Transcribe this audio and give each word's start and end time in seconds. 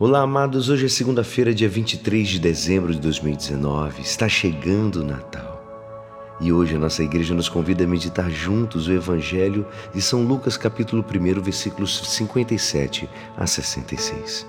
Olá, 0.00 0.20
amados. 0.20 0.68
Hoje 0.68 0.86
é 0.86 0.88
segunda-feira, 0.88 1.52
dia 1.52 1.68
23 1.68 2.28
de 2.28 2.38
dezembro 2.38 2.94
de 2.94 3.00
2019. 3.00 4.00
Está 4.00 4.28
chegando 4.28 5.00
o 5.00 5.04
Natal. 5.04 6.36
E 6.40 6.52
hoje 6.52 6.76
a 6.76 6.78
nossa 6.78 7.02
igreja 7.02 7.34
nos 7.34 7.48
convida 7.48 7.82
a 7.82 7.86
meditar 7.86 8.30
juntos 8.30 8.86
o 8.86 8.92
Evangelho 8.92 9.66
de 9.92 10.00
São 10.00 10.22
Lucas, 10.22 10.56
capítulo 10.56 11.04
1, 11.04 11.42
versículos 11.42 12.14
57 12.14 13.10
a 13.36 13.44
66. 13.44 14.46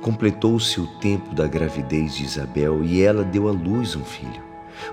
Completou-se 0.00 0.80
o 0.80 0.86
tempo 0.98 1.34
da 1.34 1.46
gravidez 1.46 2.14
de 2.14 2.24
Isabel 2.24 2.82
e 2.82 3.02
ela 3.02 3.22
deu 3.22 3.48
à 3.48 3.52
luz 3.52 3.94
um 3.94 4.04
filho. 4.04 4.42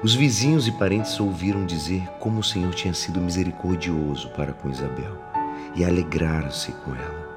Os 0.04 0.14
vizinhos 0.14 0.68
e 0.68 0.74
parentes 0.74 1.18
ouviram 1.18 1.66
dizer 1.66 2.06
como 2.20 2.42
o 2.42 2.44
Senhor 2.44 2.74
tinha 2.74 2.94
sido 2.94 3.22
misericordioso 3.22 4.28
para 4.32 4.52
com 4.52 4.70
Isabel 4.70 5.18
e 5.78 5.86
alegraram-se 5.86 6.74
com 6.74 6.94
ela. 6.94 7.37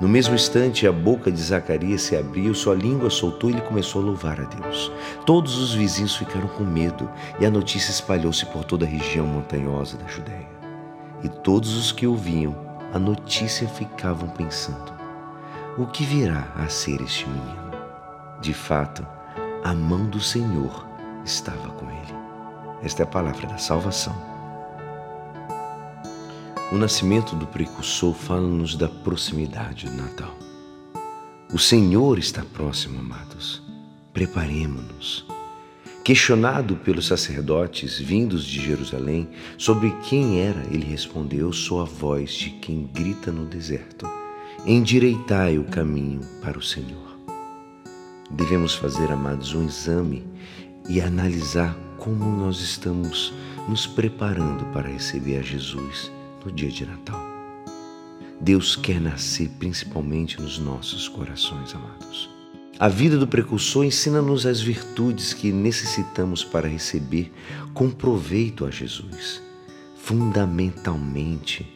No 0.00 0.08
mesmo 0.08 0.34
instante, 0.34 0.86
a 0.86 0.92
boca 0.92 1.30
de 1.30 1.40
Zacarias 1.40 2.02
se 2.02 2.16
abriu, 2.16 2.54
sua 2.54 2.74
língua 2.74 3.10
soltou 3.10 3.50
e 3.50 3.52
ele 3.52 3.62
começou 3.62 4.02
a 4.02 4.04
louvar 4.04 4.40
a 4.40 4.44
Deus. 4.44 4.90
Todos 5.24 5.56
os 5.58 5.74
vizinhos 5.74 6.16
ficaram 6.16 6.48
com 6.48 6.64
medo 6.64 7.08
e 7.38 7.46
a 7.46 7.50
notícia 7.50 7.90
espalhou-se 7.90 8.44
por 8.46 8.64
toda 8.64 8.84
a 8.84 8.88
região 8.88 9.26
montanhosa 9.26 9.96
da 9.96 10.06
Judéia. 10.06 10.48
E 11.22 11.28
todos 11.28 11.76
os 11.76 11.92
que 11.92 12.06
ouviam 12.06 12.54
a 12.92 12.98
notícia 12.98 13.66
ficavam 13.68 14.28
pensando: 14.28 14.92
o 15.78 15.86
que 15.86 16.04
virá 16.04 16.52
a 16.56 16.68
ser 16.68 17.00
este 17.00 17.28
menino? 17.28 17.72
De 18.40 18.52
fato, 18.52 19.06
a 19.62 19.72
mão 19.72 20.06
do 20.06 20.20
Senhor 20.20 20.86
estava 21.24 21.68
com 21.70 21.86
ele. 21.86 22.14
Esta 22.82 23.02
é 23.02 23.04
a 23.04 23.06
palavra 23.06 23.46
da 23.46 23.58
salvação. 23.58 24.33
O 26.74 26.76
nascimento 26.76 27.36
do 27.36 27.46
precursor 27.46 28.12
fala-nos 28.12 28.74
da 28.74 28.88
proximidade 28.88 29.86
do 29.86 29.92
Natal. 29.92 30.36
O 31.52 31.56
Senhor 31.56 32.18
está 32.18 32.42
próximo, 32.52 32.98
amados. 32.98 33.62
Preparemos-nos. 34.12 35.24
Questionado 36.02 36.74
pelos 36.74 37.06
sacerdotes 37.06 38.00
vindos 38.00 38.44
de 38.44 38.60
Jerusalém 38.60 39.28
sobre 39.56 39.92
quem 40.02 40.40
era, 40.40 40.64
ele 40.64 40.84
respondeu: 40.84 41.52
Sou 41.52 41.80
a 41.80 41.84
voz 41.84 42.32
de 42.32 42.50
quem 42.50 42.90
grita 42.92 43.30
no 43.30 43.46
deserto. 43.46 44.10
Endireitai 44.66 45.56
o 45.56 45.64
caminho 45.66 46.22
para 46.42 46.58
o 46.58 46.62
Senhor. 46.62 47.16
Devemos 48.32 48.74
fazer, 48.74 49.12
amados, 49.12 49.54
um 49.54 49.64
exame 49.64 50.26
e 50.88 51.00
analisar 51.00 51.72
como 51.98 52.24
nós 52.36 52.58
estamos 52.58 53.32
nos 53.68 53.86
preparando 53.86 54.64
para 54.72 54.88
receber 54.88 55.38
a 55.38 55.42
Jesus 55.42 56.10
no 56.44 56.52
dia 56.52 56.70
de 56.70 56.84
Natal. 56.86 57.20
Deus 58.40 58.76
quer 58.76 59.00
nascer 59.00 59.48
principalmente 59.58 60.40
nos 60.40 60.58
nossos 60.58 61.08
corações, 61.08 61.74
amados. 61.74 62.28
A 62.78 62.88
vida 62.88 63.16
do 63.16 63.26
precursor 63.26 63.84
ensina-nos 63.84 64.44
as 64.44 64.60
virtudes 64.60 65.32
que 65.32 65.52
necessitamos 65.52 66.44
para 66.44 66.68
receber 66.68 67.32
com 67.72 67.88
proveito 67.90 68.66
a 68.66 68.70
Jesus, 68.70 69.40
fundamentalmente 69.96 71.66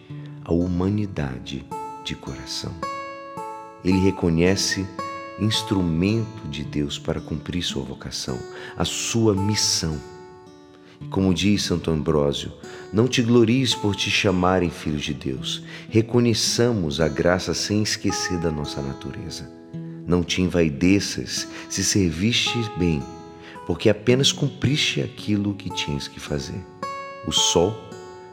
a 0.45 0.53
humanidade 0.53 1.65
de 2.05 2.15
coração. 2.17 2.75
Ele 3.85 3.99
reconhece 3.99 4.85
instrumento 5.41 6.49
de 6.49 6.65
Deus 6.65 6.99
para 6.99 7.21
cumprir 7.21 7.63
sua 7.63 7.85
vocação, 7.85 8.39
a 8.77 8.85
sua 8.85 9.35
missão 9.35 9.99
como 11.11 11.33
diz 11.33 11.63
Santo 11.63 11.91
Ambrósio, 11.91 12.53
não 12.93 13.09
te 13.09 13.23
glories 13.23 13.75
por 13.75 13.97
te 13.97 14.11
chamarem 14.11 14.71
filhos 14.71 15.03
de 15.03 15.15
Deus. 15.15 15.63
Reconheçamos 15.89 17.01
a 17.01 17.09
graça 17.09 17.55
sem 17.55 17.83
esquecer 17.83 18.39
da 18.39 18.51
nossa 18.51 18.83
natureza. 18.83 19.51
Não 20.07 20.23
te 20.23 20.43
envaideças 20.43 21.49
se 21.69 21.85
serviste 21.85 22.59
bem, 22.79 23.03
porque 23.67 23.89
apenas 23.89 24.33
cumpriste 24.33 25.01
aquilo 25.01 25.55
que 25.55 25.71
tinhas 25.71 26.09
que 26.09 26.19
fazer. 26.19 26.61
O 27.27 27.33
sol 27.33 27.77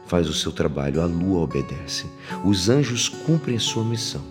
faz 0.05 0.29
o 0.29 0.33
seu 0.33 0.51
trabalho, 0.51 1.01
a 1.01 1.05
lua 1.05 1.41
obedece. 1.41 2.05
Os 2.43 2.69
anjos 2.69 3.09
cumprem 3.09 3.57
a 3.57 3.59
sua 3.59 3.83
missão. 3.83 4.21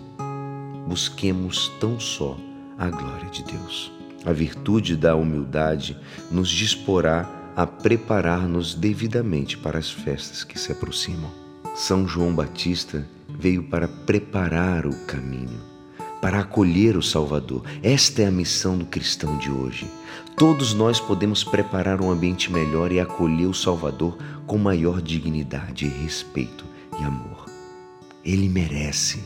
Busquemos 0.87 1.71
tão 1.79 1.99
só 1.99 2.37
a 2.77 2.89
glória 2.89 3.29
de 3.29 3.43
Deus. 3.43 3.91
A 4.25 4.31
virtude 4.31 4.95
da 4.95 5.15
humildade 5.15 5.95
nos 6.31 6.49
disporá 6.49 7.44
a 7.55 7.65
preparar-nos 7.65 8.75
devidamente 8.75 9.57
para 9.57 9.79
as 9.79 9.89
festas 9.89 10.43
que 10.43 10.59
se 10.59 10.71
aproximam. 10.71 11.31
São 11.73 12.07
João 12.07 12.33
Batista 12.33 13.07
veio 13.29 13.63
para 13.63 13.87
preparar 13.87 14.85
o 14.85 14.95
caminho, 15.05 15.61
para 16.21 16.39
acolher 16.39 16.97
o 16.97 17.01
Salvador. 17.01 17.63
Esta 17.81 18.23
é 18.23 18.27
a 18.27 18.31
missão 18.31 18.77
do 18.77 18.85
cristão 18.85 19.37
de 19.37 19.49
hoje. 19.49 19.87
Todos 20.35 20.73
nós 20.73 20.99
podemos 20.99 21.43
preparar 21.43 22.01
um 22.01 22.11
ambiente 22.11 22.51
melhor 22.51 22.91
e 22.91 22.99
acolher 22.99 23.47
o 23.47 23.53
Salvador 23.53 24.17
com 24.45 24.57
maior 24.57 25.01
dignidade, 25.01 25.87
respeito 25.87 26.65
e 26.99 27.03
amor. 27.03 27.45
Ele 28.23 28.49
merece. 28.49 29.23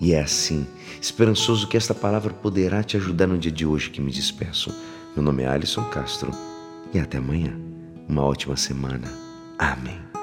E 0.00 0.12
é 0.12 0.20
assim, 0.20 0.66
esperançoso 1.00 1.66
que 1.66 1.76
esta 1.76 1.92
palavra 1.92 2.32
poderá 2.32 2.84
te 2.84 2.96
ajudar 2.96 3.26
no 3.26 3.36
dia 3.36 3.50
de 3.50 3.66
hoje 3.66 3.90
que 3.90 4.00
me 4.00 4.12
despeço. 4.12 4.72
Meu 5.14 5.24
nome 5.24 5.42
é 5.42 5.48
Alisson 5.48 5.84
Castro 5.84 6.30
e 6.92 6.98
até 6.98 7.18
amanhã. 7.18 7.52
Uma 8.08 8.22
ótima 8.24 8.56
semana. 8.56 9.08
Amém. 9.58 10.17